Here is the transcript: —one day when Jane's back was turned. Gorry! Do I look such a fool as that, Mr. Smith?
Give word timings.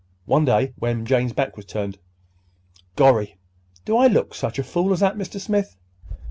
—one 0.25 0.45
day 0.45 0.73
when 0.79 1.05
Jane's 1.05 1.31
back 1.31 1.55
was 1.55 1.67
turned. 1.67 1.99
Gorry! 2.95 3.35
Do 3.85 3.97
I 3.97 4.07
look 4.07 4.33
such 4.33 4.57
a 4.57 4.63
fool 4.63 4.93
as 4.93 4.99
that, 5.01 5.15
Mr. 5.15 5.39
Smith? 5.39 5.75